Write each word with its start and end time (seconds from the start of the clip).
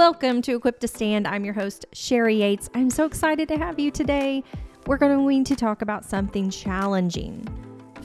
Welcome 0.00 0.40
to 0.42 0.56
Equipped 0.56 0.80
to 0.80 0.88
Stand. 0.88 1.26
I'm 1.28 1.44
your 1.44 1.52
host, 1.52 1.84
Sherry 1.92 2.36
Yates. 2.36 2.70
I'm 2.72 2.88
so 2.88 3.04
excited 3.04 3.48
to 3.48 3.58
have 3.58 3.78
you 3.78 3.90
today. 3.90 4.42
We're 4.86 4.96
going 4.96 5.44
to 5.44 5.54
talk 5.54 5.82
about 5.82 6.06
something 6.06 6.48
challenging 6.48 7.46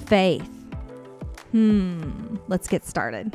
faith. 0.05 0.45
Hmm, 1.53 2.35
let's 2.49 2.67
get 2.67 2.83
started. 2.83 3.33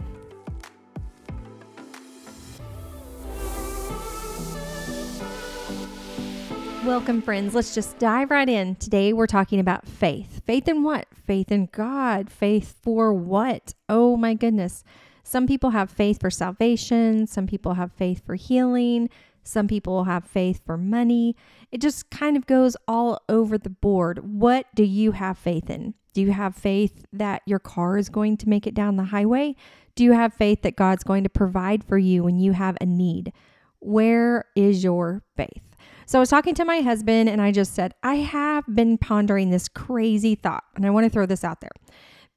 Welcome, 6.85 7.23
friends. 7.23 7.55
Let's 7.55 7.75
just 7.75 7.99
dive 7.99 8.31
right 8.31 8.47
in. 8.47 8.75
Today, 8.75 9.15
we're 9.15 9.27
talking 9.27 9.59
about 9.59 9.89
faith. 9.89 10.43
Faith 10.45 10.69
in 10.69 10.83
what? 10.83 11.07
Faith 11.27 11.51
in 11.51 11.71
God. 11.73 12.31
Faith 12.31 12.77
for 12.83 13.11
what? 13.15 13.73
Oh, 13.89 14.19
my 14.19 14.35
goodness. 14.35 14.85
Some 15.31 15.47
people 15.47 15.71
have 15.71 15.93
faith 15.93 16.21
for 16.21 16.29
salvation, 16.29 17.25
some 17.25 17.47
people 17.47 17.75
have 17.75 17.93
faith 17.93 18.21
for 18.27 18.35
healing, 18.35 19.09
some 19.45 19.69
people 19.69 20.03
have 20.03 20.25
faith 20.25 20.61
for 20.67 20.77
money. 20.77 21.37
It 21.71 21.81
just 21.81 22.11
kind 22.11 22.37
of 22.37 22.49
goes 22.49 22.77
all 22.89 23.23
over 23.29 23.57
the 23.57 23.71
board. 23.71 24.19
What 24.25 24.67
do 24.75 24.83
you 24.83 25.13
have 25.13 25.39
faith 25.39 25.71
in? 25.71 25.95
Do 26.15 26.21
you 26.21 26.33
have 26.33 26.57
faith 26.57 27.05
that 27.13 27.43
your 27.47 27.61
car 27.61 27.97
is 27.97 28.09
going 28.09 28.39
to 28.39 28.49
make 28.49 28.67
it 28.67 28.75
down 28.75 28.97
the 28.97 29.05
highway? 29.05 29.55
Do 29.95 30.03
you 30.03 30.15
have 30.15 30.35
faith 30.35 30.63
that 30.63 30.75
God's 30.75 31.05
going 31.05 31.23
to 31.23 31.31
provide 31.31 31.85
for 31.85 31.97
you 31.97 32.25
when 32.25 32.41
you 32.41 32.51
have 32.51 32.77
a 32.81 32.87
need? 32.87 33.33
Where 33.79 34.47
is 34.57 34.83
your 34.83 35.23
faith? 35.37 35.77
So 36.07 36.19
I 36.19 36.21
was 36.21 36.31
talking 36.31 36.57
to 36.57 36.65
my 36.65 36.81
husband 36.81 37.29
and 37.29 37.41
I 37.41 37.53
just 37.53 37.73
said, 37.73 37.95
I 38.03 38.17
have 38.17 38.65
been 38.75 38.99
pondering 38.99 39.51
this 39.51 39.69
crazy 39.69 40.35
thought, 40.35 40.65
and 40.75 40.85
I 40.85 40.91
want 40.91 41.05
to 41.05 41.11
throw 41.11 41.25
this 41.25 41.45
out 41.45 41.61
there 41.61 41.71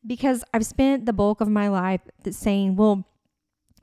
because 0.06 0.44
I've 0.54 0.66
spent 0.66 1.06
the 1.06 1.14
bulk 1.14 1.42
of 1.42 1.50
my 1.50 1.68
life 1.68 2.02
saying, 2.30 2.76
well, 2.76 3.06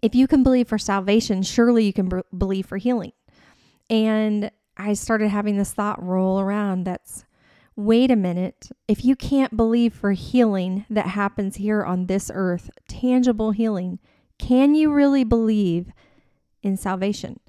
if 0.02 0.14
you 0.14 0.26
can 0.26 0.42
believe 0.42 0.68
for 0.68 0.78
salvation, 0.78 1.42
surely 1.42 1.84
you 1.84 1.92
can 1.92 2.08
b- 2.08 2.22
believe 2.36 2.66
for 2.66 2.78
healing. 2.78 3.12
And 3.88 4.50
I 4.76 4.94
started 4.94 5.28
having 5.28 5.58
this 5.58 5.72
thought 5.72 6.02
roll 6.02 6.41
around 6.41 6.84
that's, 6.84 7.24
wait 7.76 8.10
a 8.10 8.16
minute, 8.16 8.70
if 8.88 9.04
you 9.04 9.16
can't 9.16 9.56
believe 9.56 9.94
for 9.94 10.12
healing 10.12 10.86
that 10.91 11.08
happens 11.08 11.56
here 11.56 11.84
on 11.84 12.06
this 12.06 12.30
earth, 12.32 12.70
tangible 12.88 13.50
healing, 13.52 13.98
can 14.38 14.74
you 14.74 14.91
really 14.92 15.24
believe 15.24 15.92
in 16.62 16.76
salvation? 16.76 17.41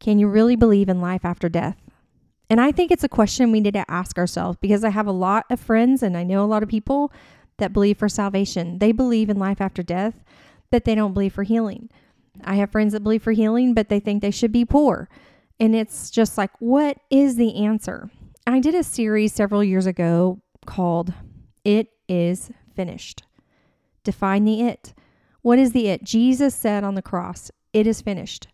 Can 0.00 0.18
you 0.18 0.28
really 0.28 0.56
believe 0.56 0.88
in 0.88 1.00
life 1.00 1.24
after 1.24 1.48
death? 1.48 1.76
And 2.50 2.60
I 2.60 2.72
think 2.72 2.90
it's 2.90 3.04
a 3.04 3.08
question 3.08 3.52
we 3.52 3.60
need 3.60 3.74
to 3.74 3.90
ask 3.90 4.18
ourselves 4.18 4.58
because 4.60 4.84
I 4.84 4.90
have 4.90 5.06
a 5.06 5.12
lot 5.12 5.46
of 5.48 5.60
friends 5.60 6.02
and 6.02 6.16
I 6.16 6.24
know 6.24 6.44
a 6.44 6.46
lot 6.46 6.62
of 6.62 6.68
people 6.68 7.12
that 7.62 7.72
believe 7.72 7.96
for 7.96 8.08
salvation. 8.08 8.78
They 8.80 8.92
believe 8.92 9.30
in 9.30 9.38
life 9.38 9.60
after 9.60 9.82
death, 9.82 10.22
but 10.70 10.84
they 10.84 10.94
don't 10.94 11.14
believe 11.14 11.32
for 11.32 11.44
healing. 11.44 11.88
I 12.42 12.56
have 12.56 12.72
friends 12.72 12.92
that 12.92 13.04
believe 13.04 13.22
for 13.22 13.32
healing, 13.32 13.72
but 13.72 13.88
they 13.88 14.00
think 14.00 14.20
they 14.20 14.32
should 14.32 14.52
be 14.52 14.64
poor. 14.64 15.08
And 15.60 15.74
it's 15.74 16.10
just 16.10 16.36
like, 16.36 16.50
what 16.58 16.98
is 17.08 17.36
the 17.36 17.54
answer? 17.64 18.10
I 18.46 18.58
did 18.58 18.74
a 18.74 18.82
series 18.82 19.32
several 19.32 19.62
years 19.62 19.86
ago 19.86 20.40
called 20.66 21.14
It 21.64 21.88
Is 22.08 22.50
Finished. 22.74 23.22
Define 24.02 24.44
the 24.44 24.62
it. 24.62 24.92
What 25.42 25.60
is 25.60 25.70
the 25.72 25.88
it? 25.88 26.02
Jesus 26.02 26.54
said 26.54 26.82
on 26.82 26.96
the 26.96 27.02
cross, 27.02 27.50
It 27.72 27.86
is 27.86 28.02
finished. 28.02 28.48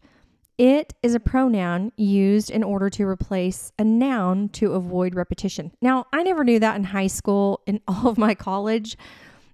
It 0.58 0.92
is 1.04 1.14
a 1.14 1.20
pronoun 1.20 1.92
used 1.96 2.50
in 2.50 2.64
order 2.64 2.90
to 2.90 3.06
replace 3.06 3.70
a 3.78 3.84
noun 3.84 4.48
to 4.50 4.72
avoid 4.72 5.14
repetition. 5.14 5.70
Now, 5.80 6.06
I 6.12 6.24
never 6.24 6.42
knew 6.42 6.58
that 6.58 6.74
in 6.74 6.82
high 6.82 7.06
school, 7.06 7.60
in 7.64 7.80
all 7.88 8.08
of 8.08 8.18
my 8.18 8.34
college, 8.34 8.98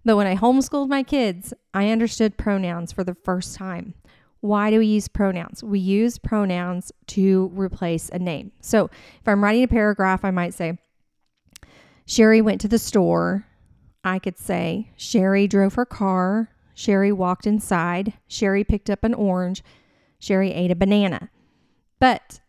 but 0.02 0.16
when 0.16 0.26
I 0.26 0.34
homeschooled 0.34 0.88
my 0.88 1.02
kids, 1.02 1.52
I 1.74 1.90
understood 1.90 2.38
pronouns 2.38 2.90
for 2.90 3.04
the 3.04 3.14
first 3.14 3.54
time. 3.54 3.92
Why 4.40 4.70
do 4.70 4.78
we 4.78 4.86
use 4.86 5.08
pronouns? 5.08 5.62
We 5.62 5.78
use 5.78 6.18
pronouns 6.18 6.90
to 7.08 7.50
replace 7.54 8.08
a 8.10 8.18
name. 8.18 8.52
So 8.60 8.86
if 9.20 9.28
I'm 9.28 9.44
writing 9.44 9.62
a 9.62 9.68
paragraph, 9.68 10.24
I 10.24 10.30
might 10.30 10.54
say, 10.54 10.78
Sherry 12.06 12.42
went 12.42 12.60
to 12.62 12.68
the 12.68 12.78
store. 12.78 13.46
I 14.02 14.18
could 14.18 14.38
say, 14.38 14.90
Sherry 14.96 15.46
drove 15.48 15.74
her 15.74 15.86
car. 15.86 16.50
Sherry 16.74 17.12
walked 17.12 17.46
inside. 17.46 18.14
Sherry 18.28 18.64
picked 18.64 18.90
up 18.90 19.04
an 19.04 19.14
orange. 19.14 19.62
Sherry 20.24 20.52
ate 20.52 20.70
a 20.70 20.74
banana. 20.74 21.30
But 22.00 22.40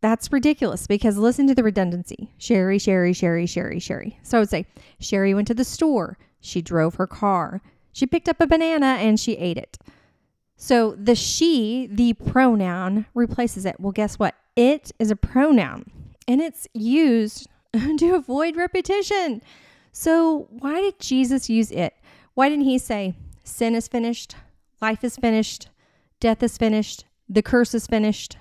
that's 0.00 0.32
ridiculous 0.32 0.86
because 0.86 1.18
listen 1.18 1.48
to 1.48 1.54
the 1.54 1.64
redundancy. 1.64 2.32
Sherry, 2.38 2.78
Sherry, 2.78 3.12
Sherry, 3.12 3.46
Sherry, 3.46 3.80
Sherry. 3.80 4.18
So 4.22 4.38
I 4.38 4.40
would 4.40 4.48
say, 4.48 4.66
Sherry 5.00 5.34
went 5.34 5.48
to 5.48 5.54
the 5.54 5.64
store. 5.64 6.16
She 6.40 6.62
drove 6.62 6.94
her 6.94 7.06
car. 7.06 7.60
She 7.92 8.06
picked 8.06 8.28
up 8.28 8.40
a 8.40 8.46
banana 8.46 8.98
and 9.00 9.18
she 9.18 9.36
ate 9.36 9.58
it. 9.58 9.78
So 10.56 10.92
the 10.92 11.16
she, 11.16 11.88
the 11.90 12.12
pronoun, 12.12 13.06
replaces 13.14 13.66
it. 13.66 13.80
Well, 13.80 13.92
guess 13.92 14.18
what? 14.18 14.36
It 14.54 14.92
is 15.00 15.10
a 15.10 15.16
pronoun 15.16 15.90
and 16.28 16.40
it's 16.40 16.68
used 16.74 17.48
to 17.98 18.14
avoid 18.14 18.56
repetition. 18.56 19.42
So 19.90 20.46
why 20.50 20.80
did 20.80 21.00
Jesus 21.00 21.50
use 21.50 21.72
it? 21.72 21.94
Why 22.34 22.48
didn't 22.48 22.66
he 22.66 22.78
say, 22.78 23.14
sin 23.42 23.74
is 23.74 23.88
finished, 23.88 24.36
life 24.80 25.02
is 25.02 25.16
finished, 25.16 25.68
death 26.20 26.42
is 26.42 26.56
finished, 26.56 27.04
the 27.28 27.42
curse 27.42 27.74
is 27.74 27.86
finished. 27.86 28.36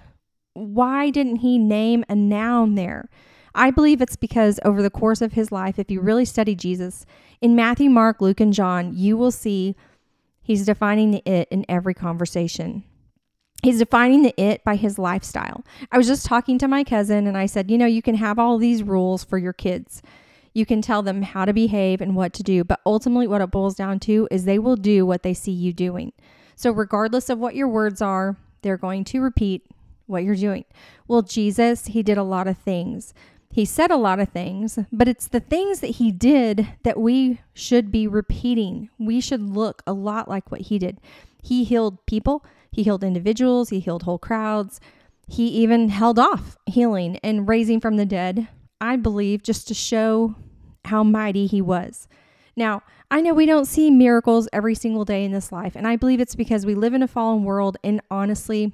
Why 0.54 1.10
didn't 1.10 1.38
he 1.38 1.58
name 1.58 2.04
a 2.10 2.16
noun 2.16 2.76
there? 2.76 3.10
I 3.54 3.72
believe 3.72 4.02
it's 4.02 4.16
because 4.16 4.60
over 4.64 4.82
the 4.82 4.90
course 4.90 5.22
of 5.22 5.34
his 5.34 5.52
life, 5.52 5.80
if 5.80 5.90
you 5.90 6.00
really 6.00 6.26
study 6.26 6.56
Jesus, 6.56 7.06
in 7.42 7.56
Matthew, 7.56 7.90
Mark, 7.90 8.22
Luke, 8.22 8.40
and 8.40 8.54
John, 8.54 8.96
you 8.96 9.18
will 9.18 9.32
see 9.32 9.76
he's 10.42 10.66
defining 10.66 11.12
the 11.12 11.28
it 11.30 11.48
in 11.50 11.66
every 11.68 11.94
conversation. 11.94 12.84
He's 13.64 13.80
defining 13.80 14.22
the 14.22 14.40
it 14.40 14.64
by 14.64 14.76
his 14.76 15.00
lifestyle. 15.00 15.64
I 15.92 15.98
was 15.98 16.08
just 16.08 16.26
talking 16.26 16.60
to 16.60 16.68
my 16.68 16.84
cousin 16.84 17.26
and 17.26 17.36
I 17.36 17.48
said, 17.48 17.72
you 17.72 17.78
know, 17.78 17.88
you 17.88 18.04
can 18.04 18.16
have 18.16 18.38
all 18.38 18.60
these 18.60 18.84
rules 18.84 19.24
for 19.24 19.40
your 19.40 19.54
kids. 19.54 20.04
You 20.54 20.66
can 20.66 20.82
tell 20.82 21.02
them 21.02 21.24
how 21.24 21.46
to 21.46 21.54
behave 21.54 22.00
and 22.00 22.16
what 22.16 22.34
to 22.34 22.44
do, 22.44 22.64
but 22.64 22.80
ultimately, 22.86 23.28
what 23.28 23.42
it 23.42 23.52
boils 23.52 23.76
down 23.76 24.00
to 24.02 24.28
is 24.32 24.46
they 24.46 24.60
will 24.60 24.76
do 24.76 25.06
what 25.06 25.24
they 25.24 25.34
see 25.34 25.52
you 25.52 25.74
doing. 25.74 26.14
So, 26.56 26.72
regardless 26.72 27.30
of 27.30 27.38
what 27.38 27.56
your 27.56 27.68
words 27.68 28.02
are, 28.02 28.38
they're 28.68 28.78
going 28.78 29.06
to 29.06 29.22
repeat 29.22 29.64
what 30.06 30.24
you're 30.24 30.36
doing. 30.36 30.66
Well, 31.08 31.22
Jesus, 31.22 31.88
he 31.88 32.04
did 32.04 32.18
a 32.18 32.24
lot 32.24 32.48
of 32.48 32.58
things. 32.58 33.14
He 33.50 33.66
said 33.66 33.92
a 33.92 33.98
lot 33.98 34.20
of 34.20 34.30
things, 34.30 34.78
but 34.92 35.08
it's 35.08 35.28
the 35.28 35.40
things 35.40 35.80
that 35.80 35.88
he 35.88 36.12
did 36.12 36.68
that 36.84 37.00
we 37.00 37.40
should 37.54 37.92
be 37.92 38.08
repeating. 38.08 38.90
We 39.00 39.22
should 39.22 39.42
look 39.42 39.82
a 39.88 39.94
lot 39.94 40.28
like 40.28 40.52
what 40.52 40.62
he 40.62 40.78
did. 40.78 41.00
He 41.42 41.64
healed 41.64 42.06
people, 42.06 42.46
he 42.72 42.84
healed 42.84 43.04
individuals, 43.04 43.70
he 43.70 43.80
healed 43.80 44.04
whole 44.04 44.20
crowds. 44.20 44.80
He 45.30 45.48
even 45.48 45.90
held 45.90 46.20
off 46.20 46.58
healing 46.66 47.20
and 47.24 47.48
raising 47.48 47.80
from 47.82 47.98
the 47.98 48.06
dead, 48.06 48.48
I 48.80 48.96
believe, 48.96 49.44
just 49.44 49.68
to 49.68 49.74
show 49.74 50.36
how 50.86 51.04
mighty 51.04 51.48
he 51.48 51.62
was. 51.62 52.08
Now, 52.58 52.82
I 53.12 53.22
know 53.22 53.36
we 53.36 53.46
don't 53.46 53.66
see 53.66 53.92
miracles 53.92 54.50
every 54.52 54.74
single 54.76 55.06
day 55.06 55.24
in 55.24 55.32
this 55.32 55.52
life, 55.52 55.76
and 55.76 55.88
I 55.88 55.96
believe 55.96 56.20
it's 56.20 56.36
because 56.36 56.66
we 56.66 56.74
live 56.74 56.96
in 56.96 57.04
a 57.04 57.08
fallen 57.08 57.44
world, 57.44 57.78
and 57.84 58.02
honestly, 58.10 58.74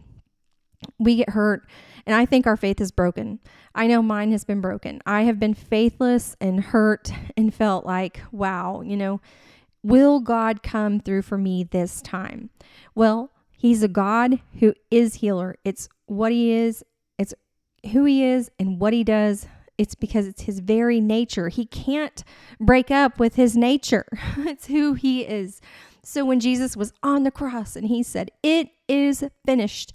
we 0.97 1.17
get 1.17 1.31
hurt, 1.31 1.67
and 2.05 2.15
I 2.15 2.25
think 2.25 2.47
our 2.47 2.57
faith 2.57 2.79
is 2.79 2.91
broken. 2.91 3.39
I 3.75 3.87
know 3.87 4.01
mine 4.01 4.31
has 4.31 4.45
been 4.45 4.61
broken. 4.61 5.01
I 5.05 5.23
have 5.23 5.37
been 5.37 5.53
faithless 5.53 6.35
and 6.39 6.61
hurt 6.61 7.11
and 7.35 7.53
felt 7.53 7.85
like, 7.85 8.21
wow, 8.31 8.81
you 8.81 8.95
know, 8.95 9.19
will 9.83 10.21
God 10.21 10.63
come 10.63 11.01
through 11.01 11.23
for 11.23 11.37
me 11.37 11.65
this 11.65 12.01
time? 12.01 12.49
Well, 12.95 13.31
He's 13.51 13.83
a 13.83 13.87
God 13.87 14.39
who 14.59 14.73
is 14.91 15.15
healer. 15.15 15.57
It's 15.63 15.89
what 16.05 16.31
He 16.31 16.51
is, 16.51 16.85
it's 17.17 17.33
who 17.91 18.05
He 18.05 18.23
is, 18.23 18.49
and 18.57 18.79
what 18.79 18.93
He 18.93 19.03
does 19.03 19.45
it's 19.77 19.95
because 19.95 20.27
it's 20.27 20.43
his 20.43 20.59
very 20.59 21.01
nature. 21.01 21.49
He 21.49 21.65
can't 21.65 22.23
break 22.59 22.91
up 22.91 23.19
with 23.19 23.35
his 23.35 23.55
nature, 23.57 24.05
it's 24.37 24.67
who 24.67 24.93
he 24.93 25.21
is. 25.21 25.61
So 26.03 26.25
when 26.25 26.39
Jesus 26.39 26.75
was 26.75 26.93
on 27.01 27.23
the 27.23 27.31
cross 27.31 27.75
and 27.75 27.87
he 27.87 28.03
said, 28.03 28.29
It 28.43 28.69
is 28.87 29.23
finished, 29.45 29.93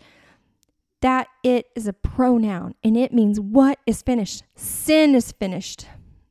that 1.00 1.28
it 1.44 1.66
is 1.76 1.86
a 1.86 1.92
pronoun 1.92 2.74
and 2.82 2.96
it 2.96 3.12
means 3.12 3.38
what 3.38 3.78
is 3.86 4.02
finished? 4.02 4.42
Sin 4.56 5.14
is 5.14 5.32
finished. 5.32 5.86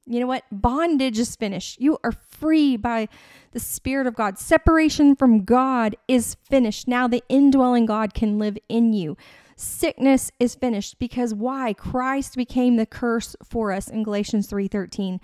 You 0.05 0.21
know 0.21 0.27
what? 0.27 0.43
Bondage 0.51 1.19
is 1.19 1.35
finished. 1.35 1.81
You 1.81 1.97
are 2.03 2.13
free 2.13 2.77
by 2.77 3.09
the 3.51 3.59
Spirit 3.59 4.07
of 4.07 4.15
God. 4.15 4.39
Separation 4.39 5.15
from 5.15 5.43
God 5.43 5.97
is 6.07 6.35
finished. 6.49 6.87
Now 6.87 7.07
the 7.07 7.23
indwelling 7.27 7.85
God 7.85 8.13
can 8.13 8.39
live 8.39 8.57
in 8.69 8.93
you 8.93 9.17
sickness 9.57 10.31
is 10.39 10.55
finished 10.55 10.99
because 10.99 11.33
why? 11.33 11.73
Christ 11.73 12.37
became 12.37 12.77
the 12.77 12.85
curse 12.85 13.35
for 13.43 13.73
us 13.73 13.89
in 13.89 14.03
Galatians 14.03 14.47
3:13. 14.47 15.19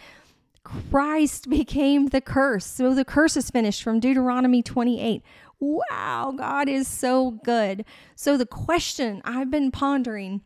Christ 0.64 1.50
became 1.50 2.08
the 2.08 2.20
curse. 2.20 2.66
So 2.66 2.94
the 2.94 3.06
curse 3.06 3.38
is 3.38 3.50
finished 3.50 3.84
from 3.84 4.00
Deuteronomy 4.00 4.62
28. 4.62 5.22
Wow, 5.60 6.34
God 6.36 6.68
is 6.68 6.88
so 6.88 7.32
good. 7.32 7.86
So 8.16 8.36
the 8.36 8.46
question 8.46 9.22
I've 9.24 9.50
been 9.50 9.72
pondering 9.72 10.42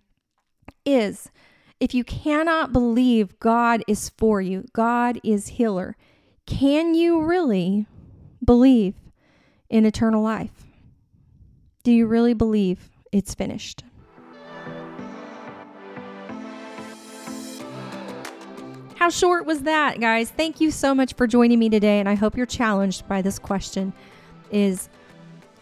is 0.86 1.32
if 1.80 1.94
you 1.94 2.04
cannot 2.04 2.74
believe 2.74 3.40
God 3.40 3.84
is 3.88 4.10
for 4.10 4.42
you, 4.42 4.66
God 4.74 5.20
is 5.24 5.48
healer, 5.48 5.96
can 6.46 6.94
you 6.94 7.22
really 7.22 7.88
believe 8.44 8.96
in 9.70 9.86
eternal 9.86 10.22
life? 10.22 10.66
Do 11.84 11.92
you 11.92 12.06
really 12.06 12.34
believe 12.34 12.90
it's 13.12 13.34
finished. 13.34 13.84
How 18.96 19.10
short 19.10 19.46
was 19.46 19.62
that, 19.62 20.00
guys? 20.00 20.32
Thank 20.32 20.60
you 20.60 20.72
so 20.72 20.96
much 20.96 21.14
for 21.14 21.28
joining 21.28 21.60
me 21.60 21.70
today, 21.70 22.00
and 22.00 22.10
I 22.10 22.16
hope 22.16 22.36
you're 22.36 22.46
challenged 22.46 23.08
by 23.08 23.22
this 23.22 23.38
question 23.38 23.94
is 24.52 24.90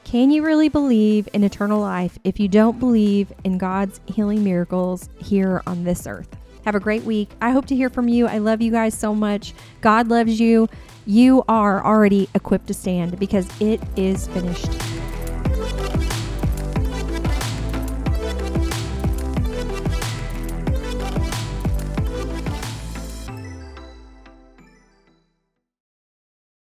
can 0.05 0.29
you 0.29 0.43
really 0.45 0.69
believe 0.69 1.27
in 1.33 1.43
eternal 1.43 1.81
life 1.81 2.17
if 2.23 2.39
you 2.39 2.47
don't 2.47 2.79
believe 2.79 3.33
in 3.43 3.57
God's 3.57 3.99
healing 4.05 4.43
miracles 4.43 5.09
here 5.17 5.63
on 5.65 5.83
this 5.83 6.05
earth? 6.05 6.29
Have 6.63 6.75
a 6.75 6.79
great 6.79 7.03
week. 7.03 7.29
I 7.41 7.51
hope 7.51 7.65
to 7.67 7.75
hear 7.75 7.89
from 7.89 8.07
you. 8.07 8.27
I 8.27 8.37
love 8.37 8.61
you 8.61 8.71
guys 8.71 8.97
so 8.97 9.13
much. 9.13 9.53
God 9.81 10.07
loves 10.07 10.39
you. 10.39 10.69
You 11.05 11.43
are 11.47 11.83
already 11.83 12.29
equipped 12.35 12.67
to 12.67 12.73
stand 12.73 13.19
because 13.19 13.47
it 13.59 13.81
is 13.95 14.27
finished. 14.27 14.94